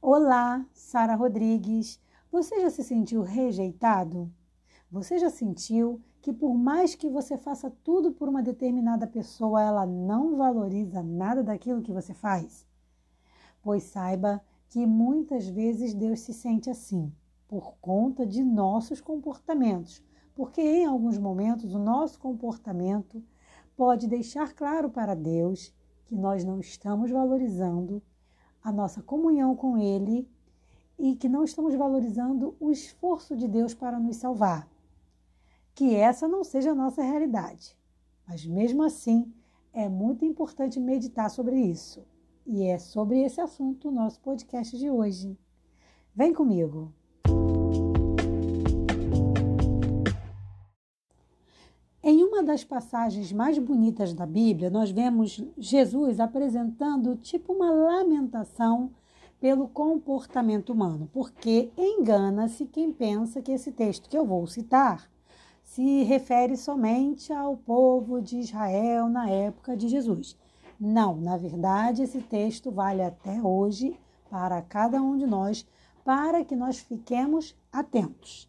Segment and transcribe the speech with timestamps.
[0.00, 1.98] Olá, Sara Rodrigues.
[2.30, 4.30] Você já se sentiu rejeitado?
[4.90, 9.86] Você já sentiu que por mais que você faça tudo por uma determinada pessoa, ela
[9.86, 12.66] não valoriza nada daquilo que você faz?
[13.62, 17.10] Pois saiba que muitas vezes Deus se sente assim,
[17.48, 20.04] por conta de nossos comportamentos,
[20.34, 23.24] porque em alguns momentos o nosso comportamento
[23.74, 25.74] pode deixar claro para Deus
[26.04, 28.02] que nós não estamos valorizando
[28.66, 30.28] a nossa comunhão com Ele
[30.98, 34.68] e que não estamos valorizando o esforço de Deus para nos salvar.
[35.72, 37.78] Que essa não seja a nossa realidade.
[38.26, 39.32] Mas mesmo assim,
[39.72, 42.04] é muito importante meditar sobre isso.
[42.44, 45.38] E é sobre esse assunto o nosso podcast de hoje.
[46.12, 46.92] Vem comigo!
[52.46, 58.90] Das passagens mais bonitas da Bíblia, nós vemos Jesus apresentando tipo uma lamentação
[59.40, 65.10] pelo comportamento humano, porque engana-se quem pensa que esse texto que eu vou citar
[65.64, 70.38] se refere somente ao povo de Israel na época de Jesus.
[70.80, 73.98] Não, na verdade, esse texto vale até hoje
[74.30, 75.66] para cada um de nós,
[76.04, 78.48] para que nós fiquemos atentos.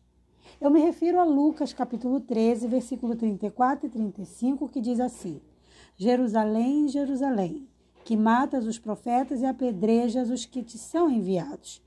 [0.60, 5.40] Eu me refiro a Lucas capítulo 13, versículo 34 e 35, que diz assim:
[5.96, 7.68] Jerusalém, Jerusalém,
[8.04, 11.82] que matas os profetas e apedrejas os que te são enviados.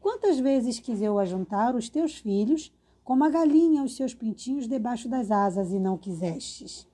[0.00, 2.72] Quantas vezes quis eu ajuntar os teus filhos,
[3.04, 6.86] como a galinha os seus pintinhos debaixo das asas, e não quisestes?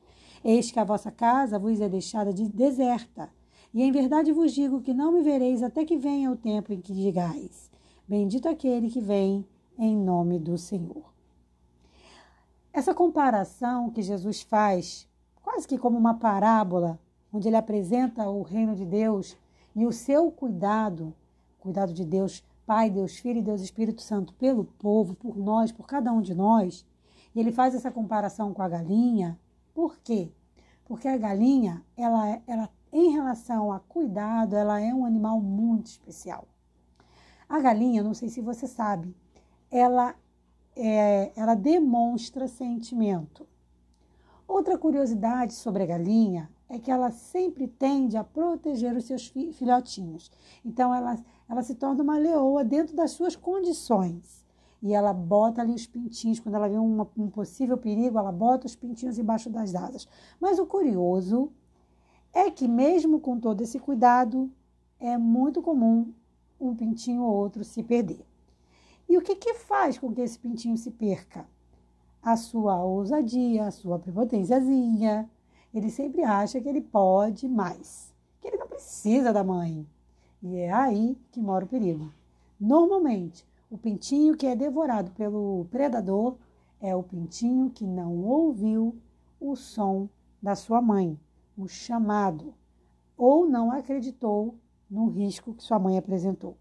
[0.44, 3.30] Eis que a vossa casa vos é deixada de deserta.
[3.72, 6.80] E em verdade vos digo que não me vereis até que venha o tempo em
[6.80, 7.70] que digais:
[8.06, 9.46] Bendito aquele que vem
[9.78, 11.11] em nome do Senhor.
[12.72, 15.06] Essa comparação que Jesus faz,
[15.42, 16.98] quase que como uma parábola,
[17.30, 19.36] onde ele apresenta o reino de Deus
[19.76, 21.14] e o seu cuidado,
[21.60, 25.86] cuidado de Deus Pai, Deus Filho e Deus Espírito Santo pelo povo, por nós, por
[25.86, 26.86] cada um de nós.
[27.34, 29.38] E ele faz essa comparação com a galinha.
[29.74, 30.32] Por quê?
[30.86, 36.48] Porque a galinha, ela, ela em relação a cuidado, ela é um animal muito especial.
[37.46, 39.14] A galinha, não sei se você sabe,
[39.70, 40.14] ela
[40.76, 43.46] é, ela demonstra sentimento.
[44.46, 50.30] Outra curiosidade sobre a galinha é que ela sempre tende a proteger os seus filhotinhos.
[50.64, 51.18] Então, ela,
[51.48, 54.42] ela se torna uma leoa dentro das suas condições.
[54.82, 58.66] E ela bota ali os pintinhos, quando ela vê uma, um possível perigo, ela bota
[58.66, 60.08] os pintinhos embaixo das asas.
[60.40, 61.52] Mas o curioso
[62.32, 64.50] é que, mesmo com todo esse cuidado,
[64.98, 66.12] é muito comum
[66.58, 68.24] um pintinho ou outro se perder.
[69.12, 71.46] E o que, que faz com que esse pintinho se perca?
[72.22, 75.28] A sua ousadia, a sua prepotênciazinha.
[75.74, 79.86] Ele sempre acha que ele pode mais, que ele não precisa da mãe.
[80.42, 82.10] E é aí que mora o perigo.
[82.58, 86.38] Normalmente, o pintinho que é devorado pelo predador
[86.80, 88.96] é o pintinho que não ouviu
[89.38, 90.08] o som
[90.42, 91.20] da sua mãe,
[91.54, 92.54] o chamado,
[93.14, 94.54] ou não acreditou
[94.90, 96.56] no risco que sua mãe apresentou.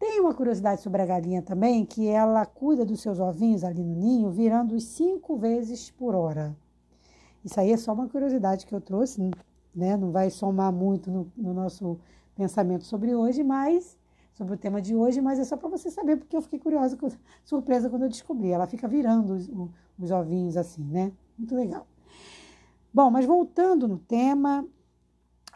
[0.00, 3.94] Tem uma curiosidade sobre a galinha também, que ela cuida dos seus ovinhos ali no
[3.94, 6.56] ninho, virando-os cinco vezes por hora.
[7.44, 9.20] Isso aí é só uma curiosidade que eu trouxe,
[9.74, 9.98] né?
[9.98, 12.00] Não vai somar muito no, no nosso
[12.34, 13.98] pensamento sobre hoje, mas
[14.32, 16.96] sobre o tema de hoje, mas é só para você saber, porque eu fiquei curiosa,
[17.44, 18.50] surpresa quando eu descobri.
[18.50, 19.50] Ela fica virando os,
[19.98, 21.12] os ovinhos assim, né?
[21.36, 21.86] Muito legal.
[22.92, 24.64] Bom, mas voltando no tema,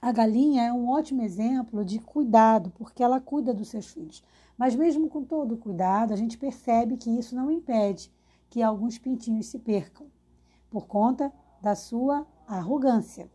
[0.05, 4.23] a galinha é um ótimo exemplo de cuidado, porque ela cuida dos seus filhos.
[4.55, 8.13] Mas mesmo com todo o cuidado, a gente percebe que isso não impede
[8.51, 10.07] que alguns pintinhos se percam
[10.69, 11.33] por conta
[11.63, 13.31] da sua arrogância.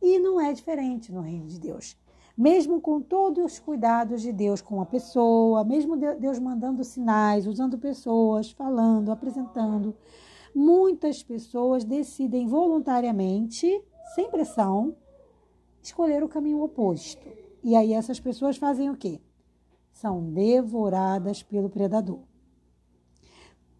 [0.00, 1.96] E não é diferente no reino de Deus.
[2.38, 7.78] Mesmo com todos os cuidados de Deus com a pessoa, mesmo Deus mandando sinais, usando
[7.78, 9.92] pessoas, falando, apresentando,
[10.54, 13.82] muitas pessoas decidem voluntariamente,
[14.14, 14.94] sem pressão,
[15.86, 17.26] escolher o caminho oposto.
[17.62, 19.20] E aí essas pessoas fazem o quê?
[19.92, 22.20] São devoradas pelo predador.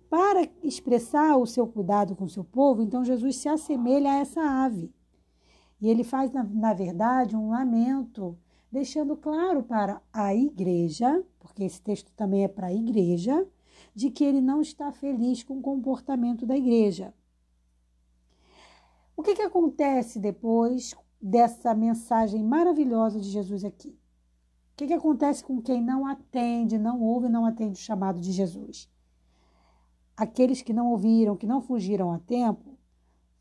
[0.09, 4.41] Para expressar o seu cuidado com o seu povo, então Jesus se assemelha a essa
[4.41, 4.93] ave.
[5.81, 8.39] E ele faz, na, na verdade, um lamento,
[8.71, 13.47] deixando claro para a igreja, porque esse texto também é para a igreja,
[13.95, 17.13] de que ele não está feliz com o comportamento da igreja.
[19.17, 20.95] O que, que acontece depois
[21.29, 23.91] dessa mensagem maravilhosa de Jesus aqui.
[23.91, 28.31] O que, que acontece com quem não atende, não ouve, não atende o chamado de
[28.31, 28.91] Jesus?
[30.17, 32.79] Aqueles que não ouviram, que não fugiram a tempo,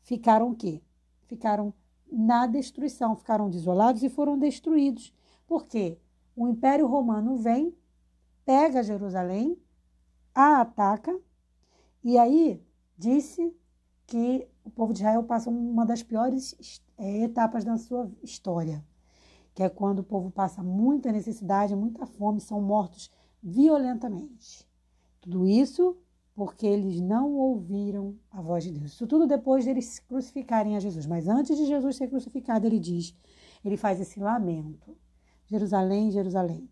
[0.02, 0.82] ficaram o quê?
[1.26, 1.72] Ficaram
[2.10, 5.12] na destruição, ficaram desolados e foram destruídos.
[5.46, 5.98] Por quê?
[6.36, 7.74] o Império Romano vem,
[8.44, 9.58] pega Jerusalém,
[10.34, 11.18] a ataca,
[12.04, 12.62] e aí
[12.96, 13.56] disse
[14.06, 18.84] que o povo de Israel passa uma das piores é, etapas da sua história,
[19.54, 23.10] que é quando o povo passa muita necessidade, muita fome, são mortos
[23.42, 24.66] violentamente.
[25.20, 25.96] Tudo isso
[26.34, 28.92] porque eles não ouviram a voz de Deus.
[28.92, 31.06] Isso tudo depois deles crucificarem a Jesus.
[31.06, 33.16] Mas antes de Jesus ser crucificado, ele diz,
[33.64, 34.94] ele faz esse lamento.
[35.46, 36.68] Jerusalém, Jerusalém,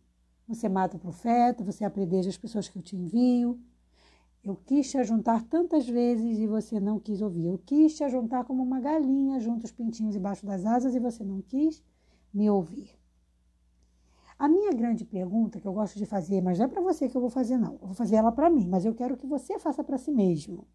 [0.46, 3.58] você mata o profeta, você apredeja as pessoas que eu te envio.
[4.44, 7.46] Eu quis te ajuntar tantas vezes e você não quis ouvir.
[7.46, 11.25] Eu quis te ajuntar como uma galinha junto os pintinhos embaixo das asas e você
[11.25, 11.82] não quis
[12.32, 12.91] me ouvir.
[14.38, 17.17] A minha grande pergunta que eu gosto de fazer, mas não é para você que
[17.17, 17.75] eu vou fazer, não.
[17.81, 20.67] Eu vou fazer ela para mim, mas eu quero que você faça para si mesmo.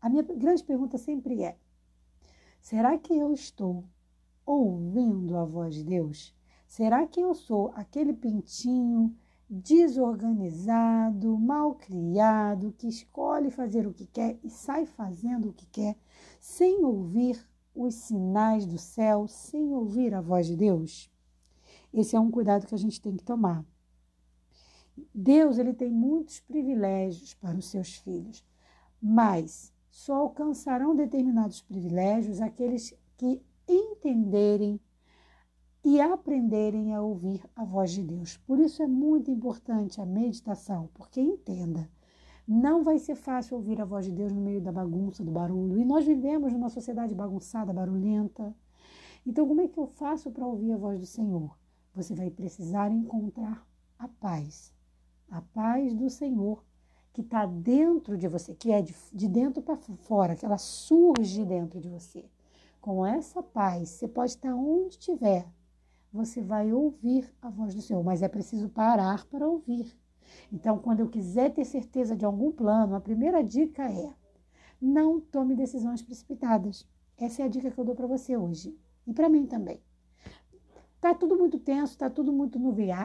[0.00, 1.56] A minha grande pergunta sempre é:
[2.60, 3.84] será que eu estou
[4.44, 6.34] ouvindo a voz de Deus?
[6.66, 9.14] Será que eu sou aquele pintinho
[9.48, 15.96] desorganizado, mal criado, que escolhe fazer o que quer e sai fazendo o que quer,
[16.40, 17.38] sem ouvir
[17.74, 21.10] os sinais do céu, sem ouvir a voz de Deus?
[21.92, 23.64] Esse é um cuidado que a gente tem que tomar.
[25.14, 28.44] Deus ele tem muitos privilégios para os seus filhos,
[29.00, 34.80] mas só alcançarão determinados privilégios aqueles que entenderem
[35.86, 38.36] e aprenderem a ouvir a voz de Deus.
[38.38, 41.88] Por isso é muito importante a meditação, porque entenda,
[42.46, 45.78] não vai ser fácil ouvir a voz de Deus no meio da bagunça, do barulho.
[45.78, 48.54] E nós vivemos numa sociedade bagunçada, barulhenta.
[49.24, 51.56] Então, como é que eu faço para ouvir a voz do Senhor?
[51.96, 53.66] você vai precisar encontrar
[53.98, 54.70] a paz.
[55.30, 56.62] A paz do Senhor
[57.12, 61.46] que está dentro de você, que é de, de dentro para fora, que ela surge
[61.46, 62.26] dentro de você.
[62.78, 65.48] Com essa paz, você pode estar onde estiver,
[66.16, 69.94] você vai ouvir a voz do Senhor, mas é preciso parar para ouvir.
[70.52, 74.12] Então, quando eu quiser ter certeza de algum plano, a primeira dica é:
[74.80, 76.86] não tome decisões precipitadas.
[77.16, 78.76] Essa é a dica que eu dou para você hoje
[79.06, 79.80] e para mim também.
[80.96, 82.58] Está tudo muito tenso, está tudo muito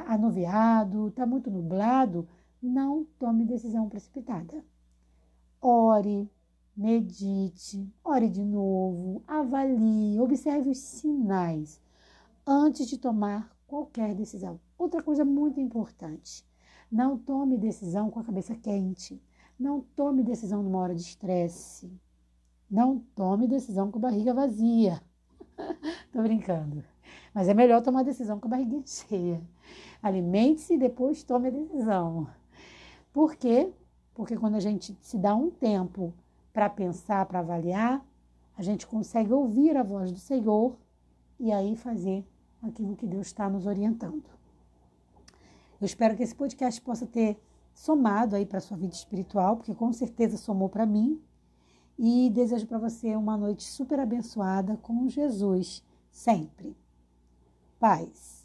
[0.08, 2.28] anuviado, está muito nublado.
[2.62, 4.63] Não tome decisão precipitada.
[5.62, 6.30] Ore,
[6.75, 11.81] medite, ore de novo, avalie, observe os sinais
[12.46, 14.60] antes de tomar qualquer decisão.
[14.78, 16.46] Outra coisa muito importante:
[16.92, 19.22] não tome decisão com a cabeça quente.
[19.58, 21.92] Não tome decisão numa hora de estresse.
[22.70, 25.02] Não tome decisão com a barriga vazia.
[26.12, 26.84] Tô brincando.
[27.34, 29.42] Mas é melhor tomar decisão com a barriguinha cheia.
[30.02, 32.28] Alimente-se e depois tome a decisão.
[33.14, 33.72] Por quê?
[34.14, 36.14] Porque quando a gente se dá um tempo
[36.52, 38.06] para pensar, para avaliar,
[38.58, 40.76] a gente consegue ouvir a voz do Senhor
[41.40, 42.26] e aí fazer
[42.62, 44.24] aquilo que Deus está nos orientando.
[45.80, 47.42] Eu espero que esse podcast possa ter
[47.74, 51.22] somado aí para a sua vida espiritual, porque com certeza somou para mim.
[51.98, 56.75] E desejo para você uma noite super abençoada com Jesus sempre
[57.81, 58.41] paz.